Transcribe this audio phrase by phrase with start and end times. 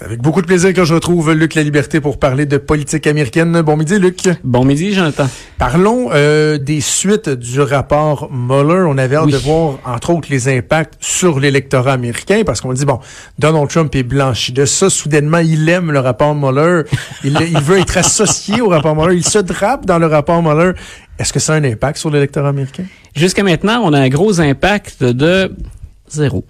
[0.00, 3.62] Avec beaucoup de plaisir que je retrouve Luc La Liberté pour parler de politique américaine.
[3.62, 4.28] Bon midi, Luc.
[4.42, 5.28] Bon midi, Jonathan.
[5.56, 8.84] Parlons euh, des suites du rapport Mueller.
[8.88, 9.32] On avait hâte Oui.
[9.32, 12.98] de voir, entre autres, les impacts sur l'électorat américain, parce qu'on dit, bon,
[13.38, 14.90] Donald Trump est blanchi de ça.
[14.90, 16.82] Soudainement, il aime le rapport Mueller.
[17.22, 19.14] Il, il veut être associé au rapport Mueller.
[19.16, 20.72] Il se drape dans le rapport Mueller.
[21.20, 22.84] Est-ce que ça a un impact sur l'électorat américain?
[23.14, 25.52] Jusqu'à maintenant, on a un gros impact de
[26.10, 26.44] zéro.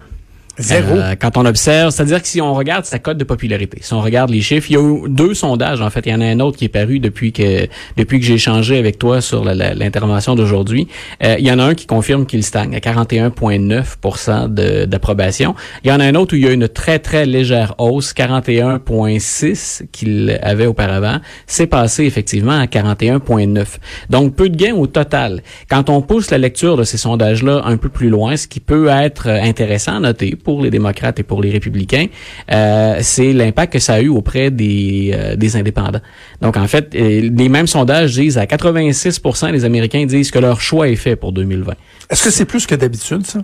[0.57, 0.95] Zéro.
[0.95, 4.01] Euh, quand on observe, c'est-à-dire que si on regarde sa cote de popularité, si on
[4.01, 6.25] regarde les chiffres, il y a eu deux sondages, en fait, il y en a
[6.25, 10.35] un autre qui est paru depuis que depuis que j'ai échangé avec toi sur l'intervention
[10.35, 10.87] d'aujourd'hui.
[11.23, 15.55] Euh, il y en a un qui confirme qu'il stagne à 41,9 de- d'approbation.
[15.83, 18.13] Il y en a un autre où il y a une très très légère hausse,
[18.13, 21.19] 41,6 qu'il avait auparavant.
[21.47, 23.65] C'est passé effectivement à 41,9.
[24.09, 25.41] Donc peu de gains au total.
[25.69, 28.87] Quand on pousse la lecture de ces sondages-là un peu plus loin, ce qui peut
[28.89, 32.05] être intéressant à noter pour les démocrates et pour les républicains,
[32.51, 35.99] euh, c'est l'impact que ça a eu auprès des, euh, des indépendants.
[36.41, 40.61] Donc en fait, euh, les mêmes sondages disent à 86% des Américains disent que leur
[40.61, 41.73] choix est fait pour 2020.
[42.09, 43.41] Est-ce que c'est plus que d'habitude, ça?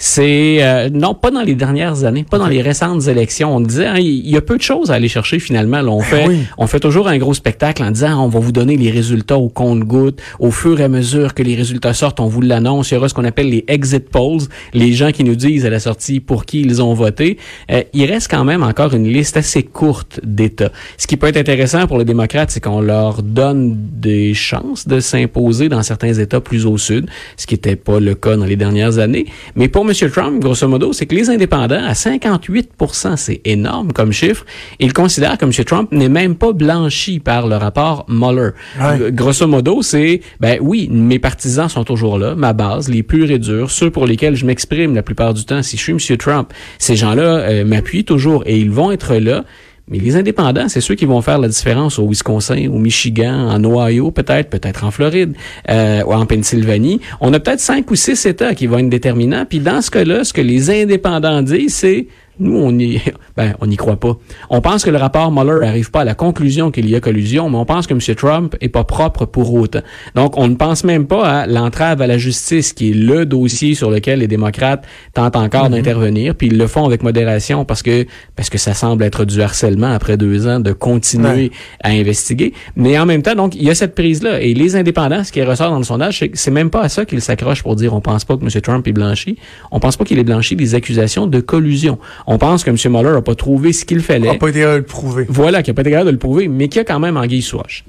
[0.00, 3.56] C'est euh, non pas dans les dernières années, pas dans les récentes élections.
[3.56, 5.82] On disait hein, il y a peu de choses à aller chercher finalement.
[5.82, 6.44] Là, on fait oui.
[6.56, 9.48] on fait toujours un gros spectacle en disant on va vous donner les résultats au
[9.48, 12.92] compte-goutte au fur et à mesure que les résultats sortent, on vous l'annonce.
[12.92, 15.70] Il y aura ce qu'on appelle les exit polls, les gens qui nous disent à
[15.70, 17.36] la sortie pour qui ils ont voté.
[17.72, 20.70] Euh, il reste quand même encore une liste assez courte d'États.
[20.96, 25.00] Ce qui peut être intéressant pour les démocrates, c'est qu'on leur donne des chances de
[25.00, 28.54] s'imposer dans certains États plus au sud, ce qui n'était pas le cas dans les
[28.54, 29.26] dernières années.
[29.56, 30.10] Mais pour M.
[30.10, 34.44] Trump, grosso modo, c'est que les indépendants, à 58% c'est énorme comme chiffre,
[34.78, 35.52] ils considèrent que M.
[35.64, 38.50] Trump n'est même pas blanchi par le rapport Mueller.
[38.80, 39.10] Ouais.
[39.12, 43.38] Grosso modo, c'est, ben oui, mes partisans sont toujours là, ma base, les purs et
[43.38, 46.16] durs, ceux pour lesquels je m'exprime la plupart du temps, si je suis M.
[46.18, 49.44] Trump, ces gens-là euh, m'appuient toujours et ils vont être là.
[49.90, 53.64] Mais les indépendants, c'est ceux qui vont faire la différence au Wisconsin, au Michigan, en
[53.64, 55.34] Ohio, peut-être, peut-être en Floride,
[55.70, 57.00] euh, ou en Pennsylvanie.
[57.20, 59.44] On a peut-être cinq ou six États qui vont être déterminants.
[59.48, 62.06] Puis dans ce cas-là, ce que les indépendants disent, c'est
[62.40, 63.00] nous, on y,
[63.36, 64.16] ben, on n'y croit pas.
[64.50, 67.50] On pense que le rapport Mueller n'arrive pas à la conclusion qu'il y a collusion,
[67.50, 68.00] mais on pense que M.
[68.16, 69.80] Trump est pas propre pour autant.
[70.14, 73.74] Donc, on ne pense même pas à l'entrave à la justice, qui est le dossier
[73.74, 74.84] sur lequel les démocrates
[75.14, 78.06] tentent encore d'intervenir, puis ils le font avec modération parce que
[78.36, 81.50] parce que ça semble être du harcèlement après deux ans de continuer Ouais.
[81.82, 82.52] à investiguer.
[82.76, 84.40] Mais en même temps, donc, il y a cette prise-là.
[84.40, 87.04] Et les indépendants, ce qui ressort dans le sondage, c'est c'est même pas à ça
[87.04, 88.48] qu'ils s'accrochent pour dire on pense pas que M.
[88.62, 89.36] Trump est blanchi.
[89.70, 91.98] On pense pas qu'il est blanchi des accusations de collusion.
[92.30, 92.76] On pense que M.
[92.92, 94.26] Mueller n'a pas trouvé ce qu'il fallait.
[94.30, 95.26] n'a pas été capable de le prouver.
[95.30, 97.16] Voilà, qu'il n'a pas été capable de le prouver, mais qu'il y a quand même
[97.16, 97.84] anguille sous roche.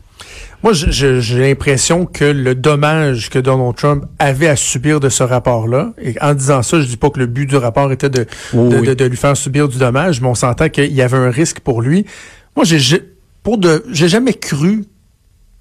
[0.64, 5.94] Moi, j'ai l'impression que le dommage que Donald Trump avait à subir de ce rapport-là,
[6.02, 8.70] et en disant ça, je dis pas que le but du rapport était de, Oui,
[8.70, 8.88] de, oui.
[8.88, 11.60] de- de lui faire subir du dommage, mais on s'entend qu'il y avait un risque
[11.60, 12.06] pour lui.
[12.56, 13.02] Moi, j'ai- j'ai
[13.44, 14.84] pour de, j'ai jamais cru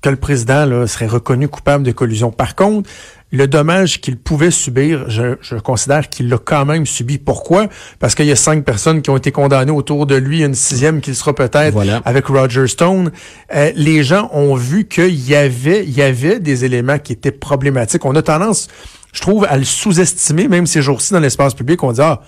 [0.00, 2.30] que le président là, serait reconnu coupable de collusion.
[2.30, 2.88] Par contre,
[3.30, 7.18] le dommage qu'il pouvait subir, je, je considère qu'il l'a quand même subi.
[7.18, 7.66] Pourquoi?
[7.98, 11.00] Parce qu'il y a cinq personnes qui ont été condamnées autour de lui, une sixième
[11.00, 12.00] qui le sera peut-être Voilà.
[12.04, 13.10] avec Roger Stone.
[13.54, 17.32] Euh, les gens ont vu qu'il y avait, il y avait des éléments qui étaient
[17.32, 18.04] problématiques.
[18.06, 18.68] On a tendance,
[19.12, 21.82] je trouve, à le sous-estimer, même ces jours-ci dans l'espace public.
[21.82, 22.22] On dit, ah,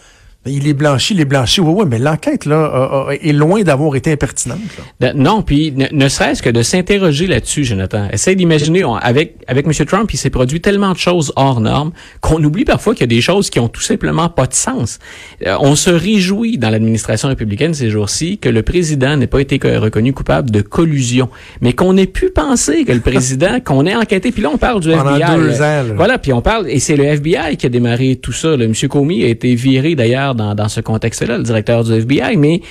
[0.46, 1.60] il est blanchi, il est blanchi.
[1.60, 4.58] Oui, oui, mais l'enquête, là, est loin d'avoir été impertinente.
[5.00, 5.12] là.
[5.12, 8.08] De- non, puis ne, ne serait-ce que de s'interroger là-dessus, Jonathan.
[8.12, 9.72] Essaye d'imaginer, avec avec M.
[9.86, 11.92] Trump, il s'est produit tellement de choses hors normes
[12.22, 14.98] qu'on oublie parfois qu'il y a des choses qui ont tout simplement pas de sens.
[15.46, 19.58] Euh, on se réjouit dans l'administration républicaine ces jours-ci que le président n'ait pas été
[19.58, 21.28] co- reconnu coupable de collusion,
[21.60, 24.80] mais qu'on ait pu penser que le président, qu'on ait enquêté, puis là on parle
[24.80, 25.36] du Pendant FBI.
[25.36, 25.84] deux ans, là.
[25.96, 28.54] Voilà, puis on parle, et c'est le FBI qui a démarré tout ça.
[28.54, 28.72] M.
[28.88, 32.62] Comey a été viré d'ailleurs dans, ce contexte-là, le directeur du FBI, mais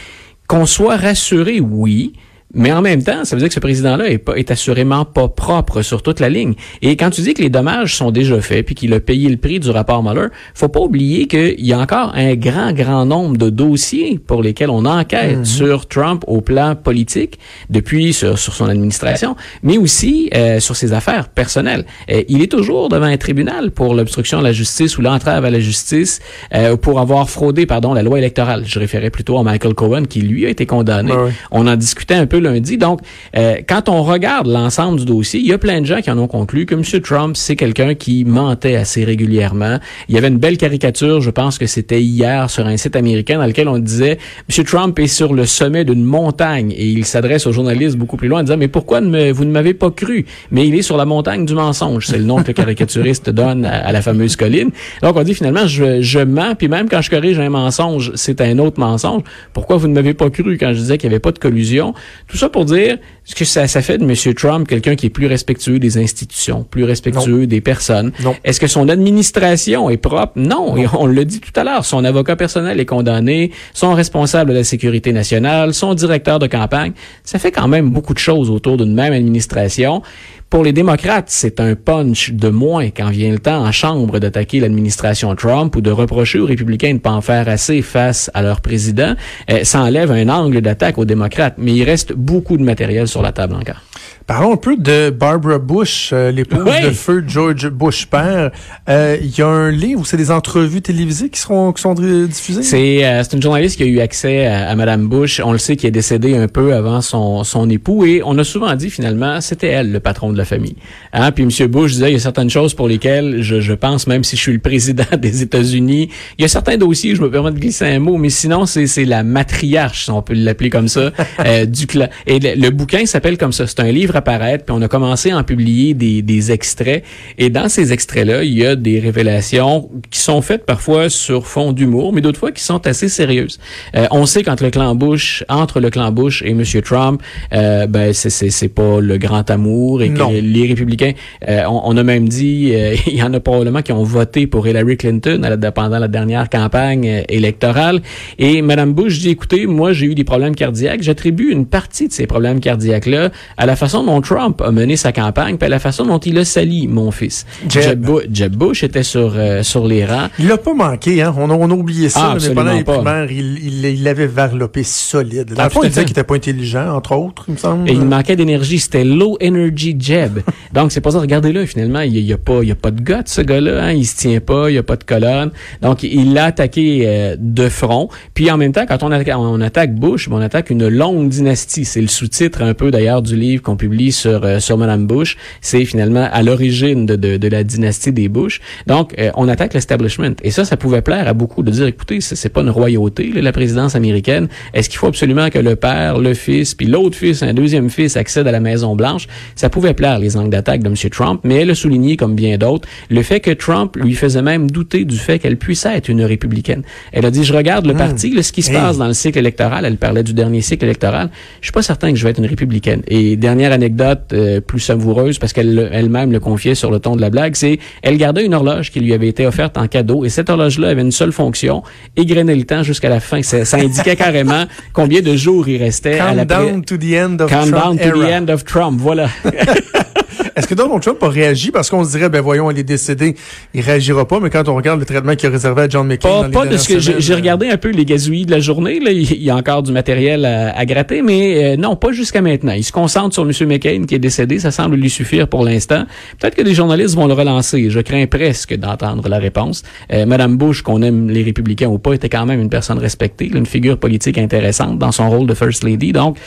[0.48, 2.14] qu'on soit rassuré, oui.
[2.56, 5.28] Mais en même temps, ça veut dire que ce président-là est, pas- est assurément pas
[5.28, 6.56] propre sur toute la ligne.
[6.82, 9.38] Et quand tu dis que les dommages sont déjà faits, puis qu'il a payé le
[9.38, 13.38] prix du rapport Mueller, faut pas oublier qu'il y a encore un grand, grand nombre
[13.38, 17.38] de dossiers pour lesquels on enquête sur Trump au plan politique,
[17.70, 21.86] depuis sur, sur son administration, mais aussi euh, sur ses affaires personnelles.
[22.10, 25.52] Euh, il est toujours devant un tribunal pour l'obstruction de la justice ou l'entrave à
[25.52, 26.20] la justice,
[26.56, 28.64] euh, pour avoir fraudé, pardon, la loi électorale.
[28.66, 31.12] Je référais plutôt à Michael Cohen, qui lui a été condamné.
[31.14, 31.32] Ouais.
[31.52, 32.78] On en discutait un peu lundi.
[32.78, 33.02] Donc,
[33.36, 36.18] euh, quand on regarde l'ensemble du dossier, il y a plein de gens qui en
[36.18, 36.84] ont conclu que M.
[37.02, 39.80] Trump, c'est quelqu'un qui mentait assez régulièrement.
[40.08, 43.38] Il y avait une belle caricature, je pense que c'était hier sur un site américain
[43.38, 44.18] dans lequel on disait
[44.50, 44.66] M.
[44.66, 48.42] Trump est sur le sommet d'une montagne et il s'adresse aux journalistes beaucoup plus loin
[48.42, 50.26] en disant mais pourquoi ne vous ne m'avez pas cru?
[50.52, 53.66] Mais il est sur la montagne du mensonge, c'est le nom que le caricaturiste donne
[53.66, 54.70] à, la fameuse colline.
[55.02, 58.42] Donc on dit finalement je, je mens puis même quand je corrige un mensonge, c'est
[58.42, 59.24] un autre mensonge.
[59.54, 61.94] Pourquoi vous ne m'avez pas cru quand je disais qu'il n'y avait pas de collusion?
[62.30, 64.34] Tout ça pour dire ce que ça, ça fait de M.
[64.36, 68.12] Trump quelqu'un qui est plus respectueux des institutions, plus respectueux des personnes?
[68.44, 70.34] Est-ce que son administration est propre?
[70.36, 74.58] Non, on le dit tout à l'heure, son avocat personnel est condamné, son responsable de
[74.58, 76.94] la sécurité nationale, son directeur de campagne,
[77.24, 80.04] ça fait quand même beaucoup de choses autour d'une même administration.
[80.50, 84.60] Pour les démocrates, c'est un punch de moins quand vient le temps en chambre d'attaquer
[84.60, 88.42] l'administration Trump ou de reprocher aux républicains de ne pas en faire assez face à
[88.42, 89.14] leur président.
[89.52, 93.22] Euh, ça enlève un angle d'attaque aux démocrates, mais il reste beaucoup de matériel sur
[93.22, 93.84] la table encore.
[94.30, 98.52] Parlons un peu de Barbara Bush, euh, l'épouse de feu George Bush père.
[98.88, 101.96] Euh, il y a un livre où c'est des entrevues télévisées qui seront qui sont
[101.96, 102.62] diffusées?
[102.62, 105.42] C'est euh, c'est une journaliste qui a eu accès à, Madame Bush.
[105.44, 108.44] On le sait qui est décédée un peu avant son son époux et on a
[108.44, 110.76] souvent dit finalement c'était elle le patron de la famille.
[111.12, 111.32] Hein?
[111.32, 114.24] Puis Monsieur Bush disait il y a certaines choses pour lesquelles je, je pense même
[114.24, 117.50] si je suis le président des États-Unis, il y a certains dossiers je me permets
[117.50, 120.88] de glisser un mot, mais sinon c'est c'est la matriarche si on peut l'appeler comme
[120.88, 121.10] ça
[121.66, 122.10] du clan.
[122.28, 123.66] Et le, le bouquin s'appelle comme ça.
[123.66, 127.04] C'est un livre apparaître, puis on a commencé à en publier des, des extraits.
[127.38, 131.72] Et dans ces extraits-là, il y a des révélations qui sont faites parfois sur fond
[131.72, 133.60] d'humour, mais d'autres fois qui sont assez sérieuses.
[133.96, 136.64] Euh, on sait quand le clan Bush, entre le clan Bush et M.
[136.84, 137.22] Trump,
[137.54, 141.14] euh, ben c'est c'est pas le grand amour et que les républicains,
[141.48, 144.68] euh, on, a même dit, euh, il y en a probablement qui ont voté pour
[144.68, 148.02] Hillary Clinton à la, pendant la dernière campagne électorale.
[148.38, 152.14] Et Mme Bush dit, écoutez, moi j'ai eu des problèmes cardiaques, j'attribue une partie de
[152.14, 156.06] ces problèmes cardiaques-là à la façon dont Trump a mené sa campagne, puis la façon
[156.06, 157.46] dont il a sali mon fils.
[157.68, 160.30] Jeb, Jeb, Bush était sur euh, sur les rangs.
[160.40, 161.34] Il l'a pas manqué, hein.
[161.38, 165.54] On a, on a oublié ça, ah, mais pendant les primaires, il, l'avait varlopé solide.
[165.54, 167.90] Dans le fond, il disait qu'il était pas intelligent, entre autres, il me semble.
[167.90, 168.80] Et il manquait d'énergie.
[168.80, 170.40] C'était low energy Jeb.
[170.74, 171.20] Donc, c'est pas ça.
[171.20, 173.92] Regardez-le, finalement, il y, a pas, il y a pas de gars, ce gars-là, hein.
[173.92, 175.52] Il se tient pas, il y a pas de colonne.
[175.82, 178.10] Donc, il l'a attaqué euh, de front.
[178.34, 181.86] Puis, en même temps, quand on, attaque, on attaque Bush, on attaque une longue dynastie.
[181.86, 185.38] C'est le sous-titre un peu, d'ailleurs, du livre qu'on publie sur, euh, sur Madame Bush.
[185.62, 188.62] C'est finalement à l'origine de, de, de, la dynastie des Bush.
[188.88, 190.36] Donc, euh, on attaque l'establishment.
[190.44, 193.52] Et ça, ça pouvait plaire à beaucoup de dire, écoutez, c'est pas une royauté, la
[193.52, 194.48] présidence américaine.
[194.74, 198.18] Est-ce qu'il faut absolument que le père, le fils, puis l'autre fils, un deuxième fils,
[198.18, 199.28] accède à la Maison-Blanche?
[199.56, 200.96] Ça pouvait plaire, les angles d'attaque de M.
[201.12, 204.70] Trump, mais elle a souligné, comme bien d'autres, le fait que Trump lui faisait même
[204.70, 206.84] douter du fait qu'elle puisse être une républicaine.
[207.12, 207.98] Elle a dit, je regarde le hmm.
[207.98, 210.86] parti, là, ce qui se passe dans le cycle électoral, elle parlait du dernier cycle
[210.86, 211.30] électoral,
[211.62, 213.02] je suis pas certain que je vais être une républicaine.
[213.08, 217.22] Et dernière anecdote, euh, plus savoureuse parce qu'elle elle-même le confiait sur le ton de
[217.22, 220.30] la blague, c'est elle gardait une horloge qui lui avait été offerte en cadeau et
[220.30, 221.84] cette horloge-là avait une seule fonction,
[222.16, 223.42] égrener le temps jusqu'à la fin.
[223.42, 227.50] Ça, indiquait carrément combien de jours il restait à la Countdown to the end of
[227.50, 229.30] Countdown to the end of Trump, voilà.
[230.56, 231.72] Est-ce que Donald Trump a réagi?
[231.72, 233.36] Parce qu'on se dirait, ben voyons, il est décédé,
[233.74, 236.50] il réagira pas, mais quand on regarde le traitement qu'il a réservé à John McCain.
[236.50, 239.42] Pas, de ce que j'ai regardé un peu les gazouillis de la journée, là, il
[239.42, 242.74] y a encore du matériel à, gratter, mais euh, non, pas jusqu'à maintenant.
[242.74, 243.68] Il se concentre sur M.
[243.68, 246.06] McCain qui est décédé, ça semble lui suffire pour l'instant.
[246.40, 247.90] Peut-être que des journalistes vont le relancer.
[247.90, 249.84] Je crains presque d'entendre la réponse.
[250.12, 253.50] Euh, Madame Bush, qu'on aime les républicains ou pas, était quand même une personne respectée,
[253.54, 256.12] une figure politique intéressante dans son rôle de First Lady.
[256.12, 256.38] Donc,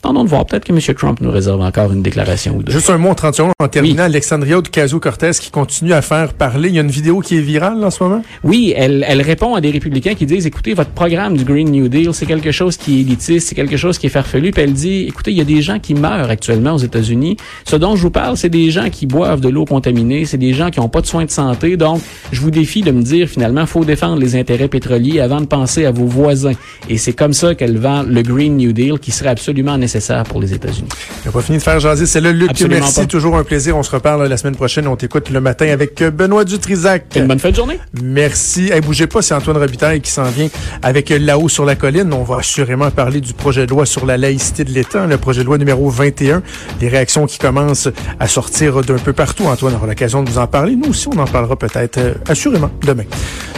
[0.00, 0.46] Tendons de voir.
[0.46, 0.78] Peut-être que M.
[0.94, 2.70] Trump nous réserve encore une déclaration ou deux.
[2.70, 4.04] Juste un mot en 30 secondes en terminant.
[4.04, 6.68] Alexandria Ocasio-Cortez qui continue à faire parler.
[6.68, 8.22] Il y a une vidéo qui est virale en ce moment?
[8.44, 11.88] Oui, elle, elle répond à des républicains qui disent, écoutez, votre programme du Green New
[11.88, 14.52] Deal, c'est quelque chose qui est élitiste, c'est quelque chose qui est farfelu.
[14.52, 17.36] Puis elle dit, écoutez, il y a des gens qui meurent actuellement aux États-Unis.
[17.64, 20.54] Ce dont je vous parle, c'est des gens qui boivent de l'eau contaminée, c'est des
[20.54, 21.76] gens qui n'ont pas de soins de santé.
[21.76, 25.46] Donc, je vous défie de me dire, finalement, faut défendre les intérêts pétroliers avant de
[25.46, 26.54] penser à vos voisins.
[26.88, 29.87] Et c'est comme ça qu'elle vend le Green New Deal qui serait absolument nécessaire
[30.28, 30.88] pour les États-Unis.
[31.24, 32.06] On n'a pas fini de faire jaser.
[32.06, 32.50] C'est là, Luc.
[32.68, 33.06] merci.
[33.06, 33.76] Toujours un plaisir.
[33.76, 34.86] On se reparle la semaine prochaine.
[34.86, 37.04] On t'écoute le matin avec Benoît Dutrisac.
[37.16, 37.78] Une bonne fin de journée.
[38.02, 38.70] Merci.
[38.72, 40.48] Hey, bougez pas, c'est Antoine Robitaille qui s'en vient
[40.82, 42.12] avec là-haut sur la colline.
[42.12, 45.40] On va assurément parler du projet de loi sur la laïcité de l'État, le projet
[45.40, 46.42] de loi numéro 21.
[46.80, 47.88] Les réactions qui commencent
[48.20, 49.44] à sortir d'un peu partout.
[49.44, 50.76] Antoine aura l'occasion de vous en parler.
[50.76, 53.04] Nous aussi, on en parlera peut-être euh, assurément demain.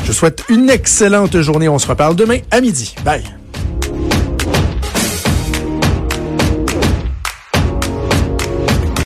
[0.05, 1.69] Je souhaite une excellente journée.
[1.69, 2.95] On se reparle demain à midi.
[3.05, 3.23] Bye.